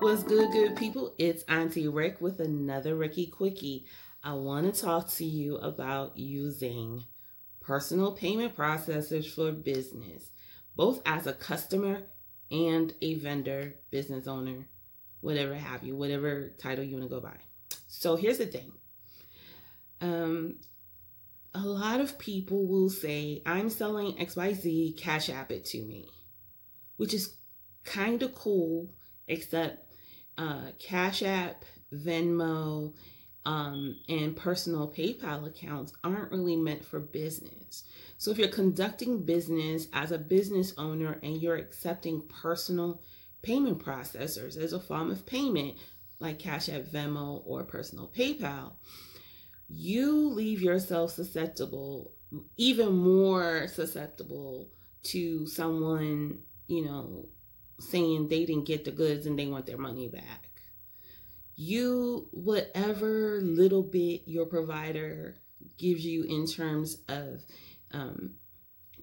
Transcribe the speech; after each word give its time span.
What's 0.00 0.22
good, 0.22 0.52
good 0.52 0.76
people? 0.76 1.14
It's 1.18 1.42
Auntie 1.44 1.88
Rick 1.88 2.20
with 2.20 2.38
another 2.40 2.94
Ricky 2.94 3.26
Quickie. 3.26 3.86
I 4.22 4.34
want 4.34 4.72
to 4.72 4.80
talk 4.80 5.08
to 5.12 5.24
you 5.24 5.56
about 5.56 6.18
using 6.18 7.04
personal 7.60 8.12
payment 8.12 8.54
processors 8.54 9.26
for 9.26 9.52
business, 9.52 10.30
both 10.76 11.00
as 11.06 11.26
a 11.26 11.32
customer 11.32 12.02
and 12.50 12.92
a 13.00 13.14
vendor, 13.14 13.76
business 13.90 14.28
owner, 14.28 14.68
whatever 15.22 15.54
have 15.54 15.82
you, 15.82 15.96
whatever 15.96 16.52
title 16.58 16.84
you 16.84 16.96
want 16.98 17.08
to 17.08 17.14
go 17.14 17.20
by. 17.20 17.36
So 17.88 18.16
here's 18.16 18.38
the 18.38 18.46
thing. 18.46 18.72
Um, 20.02 20.56
a 21.54 21.60
lot 21.60 22.00
of 22.00 22.18
people 22.18 22.66
will 22.66 22.90
say, 22.90 23.42
I'm 23.46 23.70
selling 23.70 24.12
XYZ, 24.18 24.98
cash 24.98 25.30
app 25.30 25.50
it 25.50 25.64
to 25.66 25.78
me, 25.82 26.10
which 26.98 27.14
is 27.14 27.34
kind 27.84 28.22
of 28.22 28.34
cool, 28.34 28.90
except 29.26 29.85
uh, 30.38 30.70
Cash 30.78 31.22
App, 31.22 31.64
Venmo, 31.92 32.92
um, 33.44 33.96
and 34.08 34.36
personal 34.36 34.90
PayPal 34.90 35.46
accounts 35.46 35.92
aren't 36.02 36.32
really 36.32 36.56
meant 36.56 36.84
for 36.84 36.98
business. 36.98 37.84
So 38.18 38.30
if 38.30 38.38
you're 38.38 38.48
conducting 38.48 39.24
business 39.24 39.86
as 39.92 40.10
a 40.10 40.18
business 40.18 40.74
owner 40.76 41.20
and 41.22 41.40
you're 41.40 41.56
accepting 41.56 42.22
personal 42.22 43.00
payment 43.42 43.84
processors 43.84 44.56
as 44.56 44.72
a 44.72 44.80
form 44.80 45.12
of 45.12 45.26
payment, 45.26 45.76
like 46.18 46.40
Cash 46.40 46.68
App, 46.68 46.82
Venmo, 46.82 47.42
or 47.46 47.62
personal 47.62 48.10
PayPal, 48.16 48.72
you 49.68 50.28
leave 50.28 50.60
yourself 50.60 51.12
susceptible, 51.12 52.12
even 52.56 52.96
more 52.96 53.68
susceptible 53.68 54.70
to 55.04 55.46
someone, 55.46 56.40
you 56.66 56.84
know, 56.84 57.28
saying 57.78 58.28
they 58.28 58.44
didn't 58.44 58.66
get 58.66 58.84
the 58.84 58.90
goods 58.90 59.26
and 59.26 59.38
they 59.38 59.46
want 59.46 59.66
their 59.66 59.78
money 59.78 60.08
back. 60.08 60.48
You, 61.54 62.28
whatever 62.32 63.40
little 63.40 63.82
bit 63.82 64.22
your 64.26 64.46
provider 64.46 65.36
gives 65.78 66.04
you 66.04 66.24
in 66.24 66.46
terms 66.46 66.98
of 67.08 67.42
um, 67.92 68.34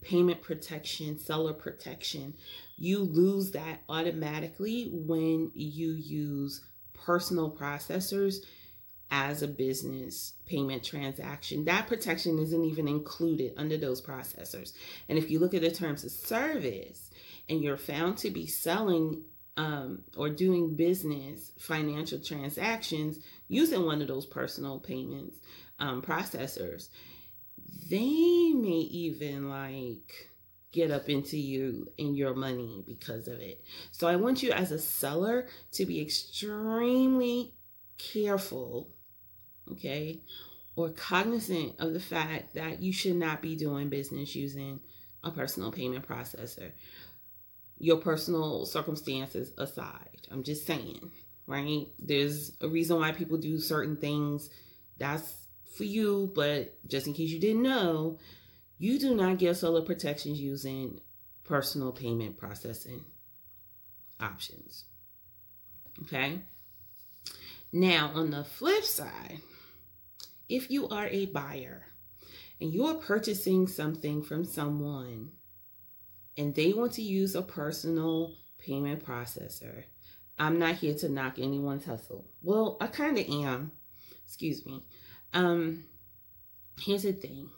payment 0.00 0.42
protection, 0.42 1.18
seller 1.18 1.52
protection, 1.52 2.34
you 2.76 3.00
lose 3.00 3.52
that 3.52 3.82
automatically 3.88 4.88
when 4.92 5.50
you 5.54 5.92
use 5.92 6.64
personal 6.94 7.50
processors 7.50 8.36
as 9.10 9.42
a 9.42 9.48
business 9.48 10.34
payment 10.46 10.84
transaction. 10.84 11.64
That 11.64 11.88
protection 11.88 12.38
isn't 12.38 12.64
even 12.64 12.86
included 12.86 13.54
under 13.56 13.76
those 13.76 14.00
processors. 14.00 14.72
And 15.08 15.18
if 15.18 15.30
you 15.30 15.38
look 15.38 15.54
at 15.54 15.62
the 15.62 15.70
terms 15.70 16.04
of 16.04 16.12
service 16.12 17.10
and 17.48 17.62
you're 17.62 17.76
found 17.76 18.18
to 18.18 18.30
be 18.30 18.46
selling 18.46 19.22
um, 19.56 20.04
or 20.16 20.30
doing 20.30 20.76
business 20.76 21.52
financial 21.58 22.20
transactions 22.20 23.18
using 23.48 23.84
one 23.84 24.00
of 24.00 24.08
those 24.08 24.26
personal 24.26 24.78
payments 24.78 25.38
um, 25.80 26.02
processors, 26.02 26.88
they 27.90 28.52
may 28.54 28.88
even 28.90 29.50
like 29.50 30.30
get 30.72 30.92
up 30.92 31.08
into 31.08 31.36
you 31.36 31.90
and 31.98 32.16
your 32.16 32.34
money 32.34 32.84
because 32.86 33.26
of 33.26 33.40
it. 33.40 33.64
So 33.90 34.06
I 34.06 34.14
want 34.14 34.42
you 34.42 34.52
as 34.52 34.70
a 34.70 34.78
seller 34.78 35.48
to 35.72 35.84
be 35.84 36.00
extremely 36.00 37.54
careful 37.98 38.88
okay, 39.72 40.20
or 40.76 40.90
cognizant 40.90 41.74
of 41.78 41.92
the 41.92 42.00
fact 42.00 42.54
that 42.54 42.80
you 42.80 42.92
should 42.92 43.16
not 43.16 43.42
be 43.42 43.56
doing 43.56 43.88
business 43.88 44.34
using 44.34 44.80
a 45.22 45.30
personal 45.30 45.72
payment 45.72 46.06
processor. 46.06 46.72
Your 47.78 47.98
personal 47.98 48.66
circumstances 48.66 49.52
aside, 49.58 50.28
I'm 50.30 50.42
just 50.42 50.66
saying, 50.66 51.10
right? 51.46 51.86
There's 51.98 52.52
a 52.60 52.68
reason 52.68 52.98
why 52.98 53.12
people 53.12 53.38
do 53.38 53.58
certain 53.58 53.96
things. 53.96 54.50
That's 54.98 55.32
for 55.76 55.84
you, 55.84 56.30
but 56.34 56.76
just 56.86 57.06
in 57.06 57.14
case 57.14 57.30
you 57.30 57.38
didn't 57.38 57.62
know, 57.62 58.18
you 58.78 58.98
do 58.98 59.14
not 59.14 59.38
get 59.38 59.56
seller 59.56 59.82
protections 59.82 60.40
using 60.40 61.00
personal 61.44 61.92
payment 61.92 62.38
processing 62.38 63.04
options. 64.20 64.84
Okay? 66.02 66.40
Now, 67.72 68.10
on 68.14 68.30
the 68.30 68.44
flip 68.44 68.84
side, 68.84 69.40
if 70.50 70.70
you 70.70 70.88
are 70.88 71.06
a 71.06 71.26
buyer 71.26 71.86
and 72.60 72.74
you're 72.74 72.94
purchasing 72.94 73.66
something 73.68 74.22
from 74.22 74.44
someone 74.44 75.30
and 76.36 76.54
they 76.54 76.72
want 76.72 76.92
to 76.92 77.02
use 77.02 77.34
a 77.34 77.42
personal 77.42 78.34
payment 78.58 79.04
processor, 79.04 79.84
I'm 80.38 80.58
not 80.58 80.76
here 80.76 80.94
to 80.94 81.08
knock 81.08 81.38
anyone's 81.38 81.84
hustle. 81.84 82.24
Well, 82.42 82.76
I 82.80 82.88
kind 82.88 83.18
of 83.18 83.28
am. 83.28 83.72
Excuse 84.24 84.66
me. 84.66 84.82
Um, 85.32 85.84
here's 86.80 87.02
the 87.02 87.12
thing. 87.12 87.48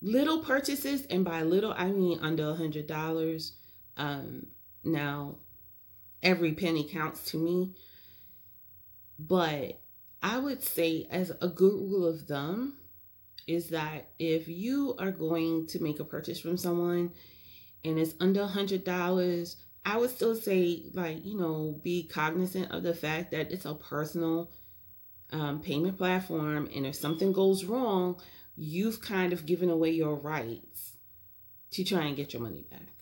Little 0.00 0.40
purchases, 0.40 1.06
and 1.06 1.24
by 1.24 1.42
little 1.42 1.74
I 1.76 1.86
mean 1.92 2.18
under 2.20 2.48
a 2.48 2.54
hundred 2.54 2.88
dollars. 2.88 3.52
Um, 3.96 4.46
now, 4.82 5.36
every 6.22 6.54
penny 6.54 6.84
counts 6.84 7.30
to 7.30 7.36
me, 7.36 7.74
but 9.18 9.81
I 10.22 10.38
would 10.38 10.62
say, 10.62 11.06
as 11.10 11.32
a 11.40 11.48
good 11.48 11.72
rule 11.72 12.06
of 12.06 12.22
thumb, 12.22 12.78
is 13.46 13.70
that 13.70 14.10
if 14.18 14.46
you 14.46 14.94
are 14.98 15.10
going 15.10 15.66
to 15.66 15.82
make 15.82 15.98
a 15.98 16.04
purchase 16.04 16.40
from 16.40 16.56
someone 16.56 17.10
and 17.84 17.98
it's 17.98 18.14
under 18.20 18.42
a 18.42 18.46
hundred 18.46 18.84
dollars, 18.84 19.56
I 19.84 19.98
would 19.98 20.10
still 20.10 20.36
say, 20.36 20.84
like, 20.94 21.24
you 21.24 21.36
know, 21.36 21.80
be 21.82 22.04
cognizant 22.06 22.70
of 22.70 22.84
the 22.84 22.94
fact 22.94 23.32
that 23.32 23.50
it's 23.50 23.64
a 23.64 23.74
personal 23.74 24.52
um, 25.32 25.60
payment 25.60 25.98
platform. 25.98 26.68
And 26.74 26.86
if 26.86 26.94
something 26.94 27.32
goes 27.32 27.64
wrong, 27.64 28.20
you've 28.54 29.00
kind 29.00 29.32
of 29.32 29.44
given 29.44 29.70
away 29.70 29.90
your 29.90 30.14
rights 30.14 30.98
to 31.72 31.82
try 31.82 32.04
and 32.04 32.16
get 32.16 32.32
your 32.32 32.42
money 32.42 32.64
back. 32.70 32.94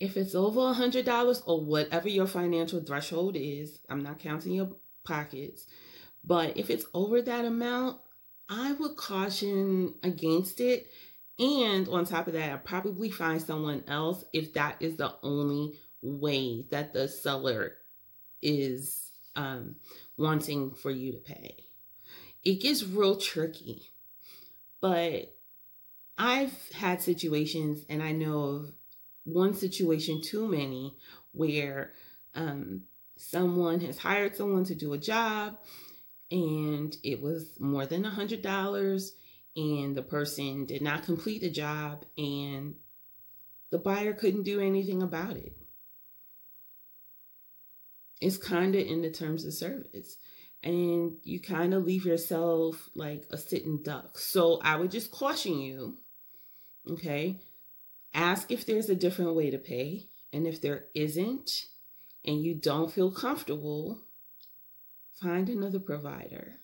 If 0.00 0.16
it's 0.16 0.34
over 0.34 0.60
a 0.60 0.72
hundred 0.72 1.04
dollars 1.04 1.42
or 1.46 1.64
whatever 1.64 2.08
your 2.08 2.26
financial 2.26 2.80
threshold 2.80 3.36
is, 3.36 3.80
I'm 3.90 4.02
not 4.02 4.18
counting 4.18 4.52
your 4.52 4.70
pockets. 5.04 5.66
But 6.24 6.56
if 6.56 6.70
it's 6.70 6.86
over 6.94 7.20
that 7.22 7.44
amount, 7.44 7.98
I 8.48 8.72
would 8.72 8.96
caution 8.96 9.94
against 10.02 10.60
it. 10.60 10.88
And 11.38 11.88
on 11.88 12.04
top 12.04 12.26
of 12.26 12.34
that, 12.34 12.50
I'll 12.50 12.58
probably 12.58 13.10
find 13.10 13.40
someone 13.42 13.84
else 13.88 14.24
if 14.32 14.54
that 14.54 14.76
is 14.80 14.96
the 14.96 15.14
only 15.22 15.74
way 16.02 16.66
that 16.70 16.92
the 16.92 17.08
seller 17.08 17.72
is 18.40 19.10
um, 19.36 19.76
wanting 20.16 20.72
for 20.72 20.90
you 20.90 21.12
to 21.12 21.18
pay. 21.18 21.56
It 22.42 22.60
gets 22.60 22.84
real 22.84 23.16
tricky. 23.16 23.90
But 24.80 25.34
I've 26.18 26.70
had 26.72 27.02
situations, 27.02 27.84
and 27.88 28.02
I 28.02 28.12
know 28.12 28.42
of 28.42 28.72
one 29.24 29.54
situation 29.54 30.20
too 30.22 30.46
many, 30.46 30.96
where 31.32 31.92
um, 32.34 32.82
someone 33.16 33.80
has 33.80 33.98
hired 33.98 34.36
someone 34.36 34.64
to 34.64 34.74
do 34.74 34.92
a 34.92 34.98
job 34.98 35.56
and 36.30 36.96
it 37.02 37.20
was 37.20 37.58
more 37.60 37.86
than 37.86 38.04
a 38.04 38.10
hundred 38.10 38.42
dollars 38.42 39.14
and 39.56 39.96
the 39.96 40.02
person 40.02 40.66
did 40.66 40.82
not 40.82 41.04
complete 41.04 41.40
the 41.40 41.50
job 41.50 42.04
and 42.18 42.74
the 43.70 43.78
buyer 43.78 44.12
couldn't 44.12 44.42
do 44.42 44.60
anything 44.60 45.02
about 45.02 45.36
it. 45.36 45.52
It's 48.20 48.36
kind 48.36 48.74
of 48.74 48.86
in 48.86 49.02
the 49.02 49.10
terms 49.10 49.44
of 49.44 49.54
service 49.54 50.16
and 50.62 51.16
you 51.22 51.40
kind 51.40 51.74
of 51.74 51.84
leave 51.84 52.06
yourself 52.06 52.88
like 52.94 53.26
a 53.30 53.36
sitting 53.36 53.82
duck. 53.82 54.18
So 54.18 54.60
i 54.62 54.76
would 54.76 54.90
just 54.90 55.12
caution 55.12 55.58
you 55.58 55.98
okay? 56.90 57.40
Ask 58.12 58.50
if 58.50 58.66
there's 58.66 58.88
a 58.88 58.94
different 58.94 59.34
way 59.34 59.50
to 59.50 59.58
pay 59.58 60.08
and 60.32 60.46
if 60.46 60.60
there 60.60 60.86
isn't 60.94 61.50
and 62.24 62.42
you 62.42 62.54
don't 62.54 62.92
feel 62.92 63.10
comfortable, 63.10 64.00
find 65.20 65.48
another 65.48 65.78
provider. 65.78 66.54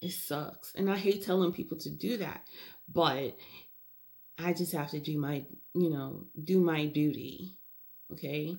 It 0.00 0.12
sucks. 0.12 0.74
And 0.74 0.90
I 0.90 0.96
hate 0.96 1.24
telling 1.24 1.52
people 1.52 1.78
to 1.78 1.90
do 1.90 2.18
that, 2.18 2.46
but 2.88 3.36
I 4.38 4.52
just 4.52 4.72
have 4.72 4.90
to 4.90 5.00
do 5.00 5.18
my, 5.18 5.44
you 5.74 5.90
know, 5.90 6.24
do 6.42 6.60
my 6.60 6.86
duty. 6.86 7.56
Okay? 8.12 8.56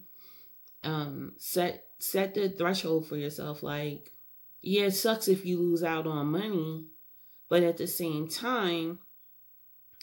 Um 0.84 1.34
set 1.38 1.86
set 2.00 2.34
the 2.34 2.50
threshold 2.50 3.08
for 3.08 3.18
yourself 3.18 3.64
like 3.64 4.12
yeah, 4.62 4.86
it 4.86 4.92
sucks 4.92 5.28
if 5.28 5.46
you 5.46 5.60
lose 5.60 5.84
out 5.84 6.08
on 6.08 6.28
money, 6.28 6.88
but 7.50 7.64
at 7.64 7.78
the 7.78 7.88
same 7.88 8.28
time, 8.28 9.00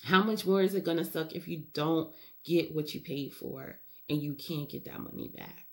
how 0.05 0.23
much 0.23 0.47
more 0.47 0.63
is 0.63 0.75
it 0.75 0.85
going 0.85 0.97
to 0.99 1.05
suck 1.05 1.33
if 1.33 1.49
you 1.49 1.65
don't 1.73 2.15
get 2.45 2.75
what 2.75 2.95
you 2.95 3.01
paid 3.01 3.33
for 3.33 3.81
and 4.09 4.23
you 4.23 4.35
can't 4.35 4.71
get 4.71 4.85
that 4.85 5.01
money 5.01 5.31
back? 5.35 5.67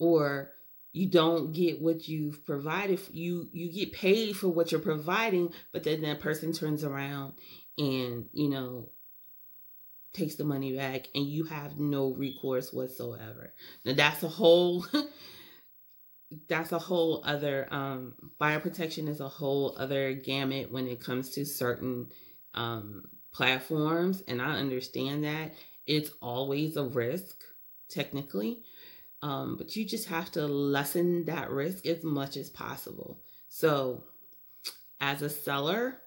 or 0.00 0.52
you 0.92 1.08
don't 1.10 1.52
get 1.52 1.80
what 1.80 2.06
you've 2.06 2.46
provided 2.46 3.00
you 3.12 3.48
you 3.52 3.68
get 3.72 3.92
paid 3.92 4.36
for 4.36 4.46
what 4.46 4.70
you're 4.70 4.80
providing 4.80 5.52
but 5.72 5.82
then 5.82 6.02
that 6.02 6.20
person 6.20 6.52
turns 6.52 6.84
around 6.84 7.32
and 7.76 8.26
you 8.32 8.48
know 8.48 8.88
takes 10.12 10.36
the 10.36 10.44
money 10.44 10.76
back 10.76 11.06
and 11.14 11.26
you 11.26 11.44
have 11.44 11.78
no 11.78 12.12
recourse 12.12 12.72
whatsoever. 12.72 13.52
Now 13.84 13.94
that's 13.94 14.22
a 14.22 14.28
whole 14.28 14.84
that's 16.48 16.72
a 16.72 16.78
whole 16.78 17.22
other 17.24 17.66
um 17.70 18.14
buyer 18.38 18.60
protection 18.60 19.08
is 19.08 19.20
a 19.20 19.28
whole 19.28 19.76
other 19.78 20.12
gamut 20.12 20.70
when 20.70 20.86
it 20.86 21.00
comes 21.00 21.30
to 21.30 21.44
certain 21.44 22.08
um 22.54 23.04
platforms 23.32 24.22
and 24.26 24.40
I 24.42 24.56
understand 24.56 25.24
that 25.24 25.52
it's 25.88 26.10
always 26.22 26.76
a 26.76 26.84
risk 26.84 27.42
technically 27.88 28.62
um 29.22 29.56
but 29.56 29.74
you 29.74 29.84
just 29.84 30.08
have 30.08 30.30
to 30.30 30.46
lessen 30.46 31.24
that 31.24 31.50
risk 31.50 31.86
as 31.86 32.04
much 32.04 32.36
as 32.36 32.50
possible 32.50 33.20
so 33.48 34.04
as 35.00 35.22
a 35.22 35.30
seller 35.30 36.00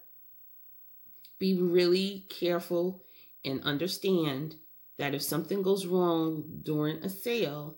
be 1.38 1.58
really 1.60 2.26
careful 2.30 3.02
and 3.44 3.62
understand 3.64 4.54
that 4.98 5.14
if 5.14 5.22
something 5.22 5.62
goes 5.62 5.86
wrong 5.86 6.44
during 6.62 6.96
a 6.98 7.08
sale 7.08 7.76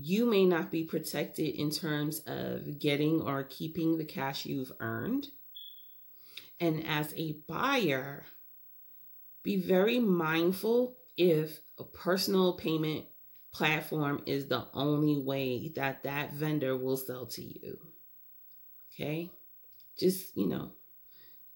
you 0.00 0.26
may 0.26 0.44
not 0.44 0.70
be 0.70 0.84
protected 0.84 1.54
in 1.54 1.70
terms 1.70 2.20
of 2.26 2.78
getting 2.78 3.20
or 3.20 3.42
keeping 3.42 3.98
the 3.98 4.04
cash 4.04 4.46
you've 4.46 4.72
earned. 4.80 5.28
And 6.60 6.86
as 6.86 7.12
a 7.16 7.36
buyer, 7.48 8.24
be 9.42 9.56
very 9.56 9.98
mindful 9.98 10.96
if 11.18 11.60
a 11.78 11.84
personal 11.84 12.54
payment 12.54 13.04
platform 13.52 14.22
is 14.24 14.46
the 14.46 14.64
only 14.72 15.20
way 15.20 15.72
that 15.74 16.04
that 16.04 16.32
vendor 16.32 16.76
will 16.76 16.96
sell 16.96 17.26
to 17.26 17.42
you. 17.42 17.78
Okay? 18.94 19.30
Just, 19.98 20.36
you 20.36 20.46
know, 20.46 20.70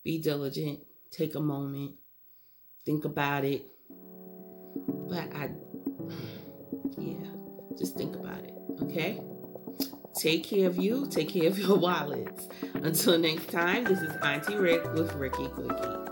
be 0.03 0.19
diligent, 0.19 0.81
take 1.13 1.37
a 1.37 1.41
moment, 1.41 1.93
think 2.85 3.05
about 3.05 3.45
it. 3.45 3.65
But 3.89 5.33
I 5.35 5.51
yeah, 6.99 7.27
just 7.79 7.97
think 7.97 8.17
about 8.17 8.43
it, 8.45 8.55
okay? 8.83 9.23
Take 10.19 10.45
care 10.45 10.67
of 10.67 10.77
you, 10.77 11.07
take 11.09 11.29
care 11.29 11.47
of 11.47 11.59
your 11.59 11.77
wallets. 11.79 12.49
Until 12.75 13.17
next 13.19 13.49
time, 13.49 13.85
this 13.85 14.01
is 14.01 14.15
Auntie 14.23 14.57
Rick 14.57 14.93
with 14.93 15.13
Ricky 15.15 15.47
Quickie. 15.49 16.12